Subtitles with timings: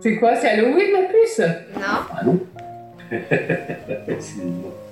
[0.00, 1.40] C'est quoi C'est Halloween la puce
[1.74, 2.04] Non.
[2.14, 2.38] Ah non
[3.10, 4.16] C'est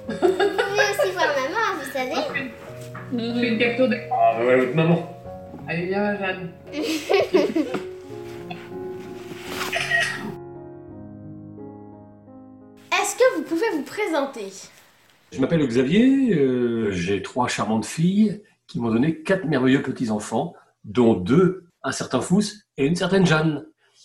[0.08, 2.14] pouvez aussi voir maman, vous savez.
[3.12, 3.96] Je fais une capture de.
[4.12, 5.10] Ah, voilà votre maman.
[5.68, 6.50] Allez, viens, Jeanne.
[12.92, 14.52] Est-ce que vous pouvez vous présenter?
[15.32, 20.54] Je m'appelle Xavier, euh, j'ai trois charmantes filles qui m'ont donné quatre merveilleux petits-enfants,
[20.84, 22.42] dont deux, un certain Fous
[22.76, 23.64] et une certaine Jeanne.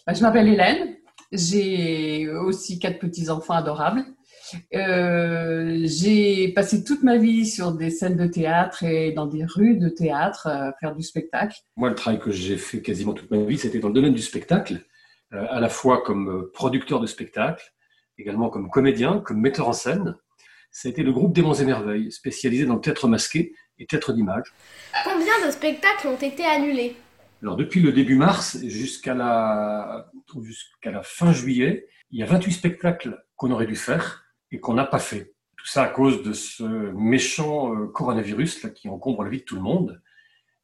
[0.10, 0.96] Bah, je m'appelle Hélène.
[1.32, 4.04] J'ai aussi quatre petits-enfants adorables.
[4.74, 9.78] Euh, j'ai passé toute ma vie sur des scènes de théâtre et dans des rues
[9.78, 11.60] de théâtre, euh, faire du spectacle.
[11.76, 14.24] Moi, le travail que j'ai fait quasiment toute ma vie, c'était dans le domaine du
[14.24, 14.82] spectacle,
[15.34, 17.72] euh, à la fois comme producteur de spectacle,
[18.18, 20.16] également comme comédien, comme metteur en scène.
[20.72, 24.12] Ça a été le groupe Démons et Merveilles, spécialisé dans le théâtre masqué et théâtre
[24.14, 24.56] d'image.
[25.04, 26.96] Combien de spectacles ont été annulés?
[27.42, 32.52] Alors, depuis le début mars jusqu'à la, jusqu'à la fin juillet, il y a 28
[32.52, 35.34] spectacles qu'on aurait dû faire et qu'on n'a pas fait.
[35.58, 39.44] Tout ça à cause de ce méchant euh, coronavirus là, qui encombre la vie de
[39.44, 40.02] tout le monde.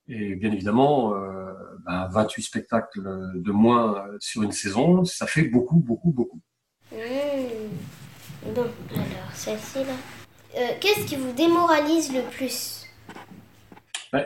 [0.07, 1.53] Et bien évidemment, euh,
[1.85, 3.01] ben, 28 spectacles
[3.35, 6.41] de moins sur une saison, ça fait beaucoup, beaucoup, beaucoup.
[8.53, 9.95] Bon, alors celle-ci là.
[10.55, 12.85] Euh, Qu'est-ce qui vous démoralise le plus?
[14.13, 14.25] Ben,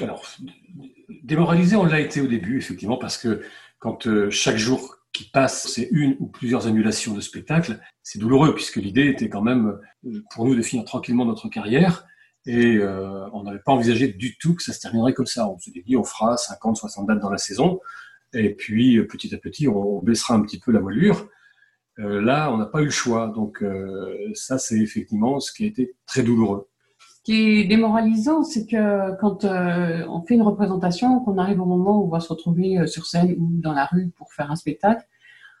[0.00, 0.26] alors,
[1.26, 3.42] démoralisé, on l'a été au début, effectivement, parce que
[3.78, 8.54] quand euh, chaque jour qui passe, c'est une ou plusieurs annulations de spectacles, c'est douloureux,
[8.54, 12.06] puisque l'idée était quand même euh, pour nous de finir tranquillement notre carrière,
[12.46, 15.48] et euh, on n'avait pas envisagé du tout que ça se terminerait comme ça.
[15.48, 17.80] On s'était dit, on fera 50, 60 dates dans la saison,
[18.32, 21.28] et puis petit à petit, on baissera un petit peu la voilure.
[21.96, 23.64] Là, on n'a pas eu le choix, donc
[24.34, 26.68] ça, c'est effectivement ce qui a été très douloureux.
[27.26, 31.98] Qui est démoralisant, c'est que quand euh, on fait une représentation, qu'on arrive au moment
[31.98, 34.54] où on va se retrouver euh, sur scène ou dans la rue pour faire un
[34.54, 35.04] spectacle,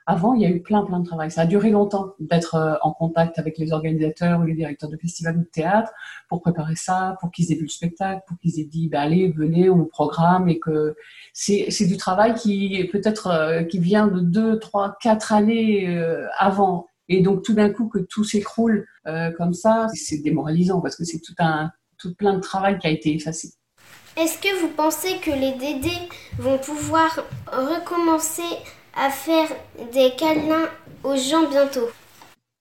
[0.06, 1.32] avant, il y a eu plein, plein de travail.
[1.32, 4.96] Ça a duré longtemps d'être euh, en contact avec les organisateurs ou les directeurs de
[4.96, 5.90] festivals ou de théâtre
[6.28, 9.32] pour préparer ça, pour qu'ils aient vu le spectacle, pour qu'ils aient dit, bah, allez,
[9.32, 10.94] venez, on programme et que
[11.32, 15.98] c'est c'est du travail qui peut-être qui vient de deux, trois, quatre années
[16.38, 16.86] avant.
[17.08, 21.04] Et donc tout d'un coup que tout s'écroule euh, comme ça, c'est démoralisant parce que
[21.04, 23.52] c'est tout un tout plein de travail qui a été effacé.
[24.16, 26.08] Est-ce que vous pensez que les Dédés
[26.38, 28.42] vont pouvoir recommencer
[28.94, 29.48] à faire
[29.92, 30.68] des câlins
[31.04, 31.88] aux gens bientôt?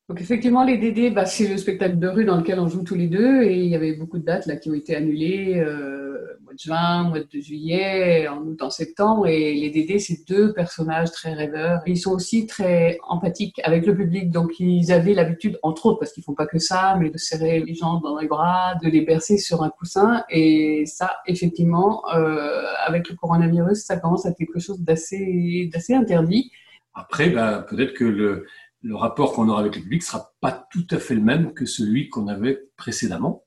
[0.07, 2.93] Donc effectivement, les DD, bah, c'est le spectacle de rue dans lequel on joue tous
[2.93, 6.38] les deux et il y avait beaucoup de dates là qui ont été annulées, euh,
[6.43, 9.25] mois de juin, mois de juillet, en août, en septembre.
[9.25, 11.81] Et les DD, c'est deux personnages très rêveurs.
[11.88, 16.13] Ils sont aussi très empathiques avec le public, donc ils avaient l'habitude, entre autres, parce
[16.13, 19.01] qu'ils font pas que ça, mais de serrer les gens dans les bras, de les
[19.01, 20.23] bercer sur un coussin.
[20.29, 25.95] Et ça, effectivement, euh, avec le coronavirus, ça commence à être quelque chose d'assez d'assez
[25.95, 26.51] interdit.
[26.93, 28.45] Après, ben, peut-être que le,
[28.85, 31.66] le rapport qu'on aura avec le public sera pas tout à fait le même que
[31.66, 33.44] celui qu'on avait précédemment,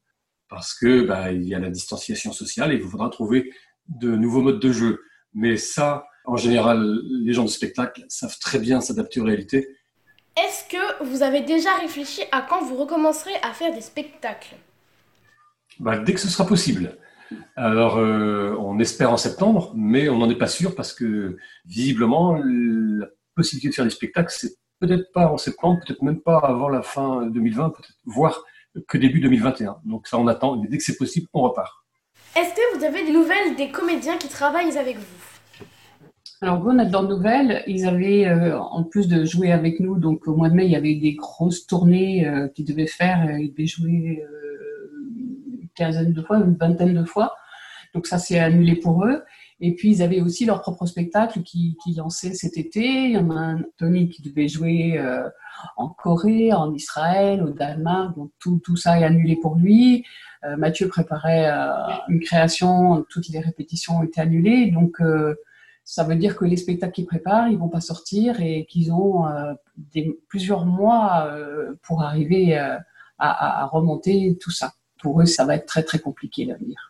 [0.49, 3.53] parce que ben, il y a la distanciation sociale et il faudra trouver
[3.87, 5.01] de nouveaux modes de jeu.
[5.35, 9.69] Mais ça, en général, les gens de spectacle savent très bien s'adapter aux réalités.
[10.37, 14.57] Est-ce que vous avez déjà réfléchi à quand vous recommencerez à faire des spectacles?
[15.79, 16.99] Ben, dès que ce sera possible.
[17.55, 22.41] Alors, euh, on espère en septembre, mais on n'en est pas sûr parce que visiblement,
[22.43, 23.07] la
[23.37, 26.83] possibilité de faire des spectacles, c'est peut-être pas en septembre, peut-être même pas avant la
[26.83, 28.45] fin 2020, peut-être voire
[28.87, 29.79] que début 2021.
[29.85, 30.57] Donc ça, on attend.
[30.57, 31.73] Dès que c'est possible, on repart.
[32.37, 35.05] Est-ce que vous avez des nouvelles des comédiens qui travaillent avec vous?
[36.41, 40.37] Alors, notre de nouvelles, ils avaient, euh, en plus de jouer avec nous, donc au
[40.37, 43.27] mois de mai, il y avait des grosses tournées euh, qu'ils devaient faire.
[43.29, 47.35] euh, Ils devaient jouer euh, une quinzaine de fois, une vingtaine de fois.
[47.93, 49.23] Donc ça, c'est annulé pour eux.
[49.61, 53.05] Et puis, ils avaient aussi leur propre spectacle qui, qui lançait cet été.
[53.05, 55.29] Il y en a un, Tony, qui devait jouer euh,
[55.77, 58.17] en Corée, en Israël, au Danemark.
[58.17, 60.05] Donc, tout, tout ça est annulé pour lui.
[60.45, 61.73] Euh, Mathieu préparait euh,
[62.09, 63.05] une création.
[63.11, 64.71] Toutes les répétitions ont été annulées.
[64.71, 65.35] Donc, euh,
[65.89, 69.27] ça veut dire que les spectacles qu'ils préparent, ils vont pas sortir et qu'ils ont
[69.27, 72.77] euh, des, plusieurs mois euh, pour arriver euh,
[73.19, 74.75] à, à remonter tout ça.
[75.01, 76.88] Pour eux, ça va être très, très compliqué l'avenir.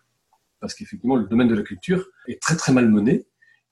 [0.61, 3.27] Parce qu'effectivement, le domaine de la culture est très très mal mené.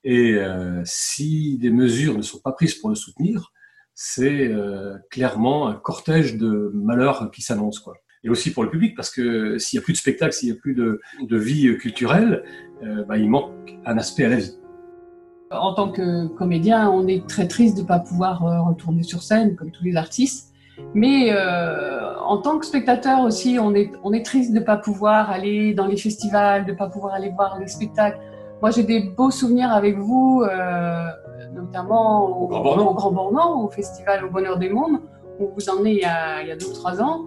[0.05, 3.53] Et euh, si des mesures ne sont pas prises pour le soutenir,
[3.95, 7.83] c'est euh, clairement un cortège de malheurs qui s'annonce.
[8.23, 10.57] Et aussi pour le public, parce que s'il n'y a plus de spectacle, s'il n'y
[10.57, 11.01] a plus de,
[11.37, 12.45] vie culturelle,
[12.85, 14.53] euh, bah, il manque un aspect à la vie.
[15.51, 19.57] En tant que comédien, on est très triste de ne pas pouvoir retourner sur scène
[19.57, 20.53] comme tous les artistes.
[20.95, 24.77] Mais euh, en tant que spectateur aussi, on est, on est triste de ne pas
[24.77, 28.19] pouvoir aller dans les festivals, de ne pas pouvoir aller voir les spectacles.
[28.63, 31.07] Moi, j'ai des beaux souvenirs avec vous, euh,
[31.55, 33.63] notamment au, Au Grand Bornand.
[33.65, 35.01] au festival au Bonheur des Mômes.
[35.41, 37.23] On vous emmenait il y a, il y a deux ou trois ans.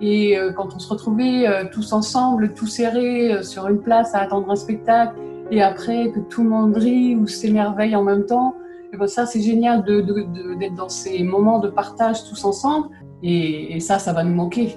[0.00, 4.18] Et euh, quand on se retrouvait euh, tous ensemble, tous serrés sur une place à
[4.18, 5.14] attendre un spectacle,
[5.50, 8.54] et après que tout le monde rit ou s'émerveille en même temps,
[8.92, 12.44] et ben ça c'est génial de- de- de- d'être dans ces moments de partage tous
[12.44, 12.88] ensemble.
[13.26, 14.76] Et, ça, ça va nous manquer.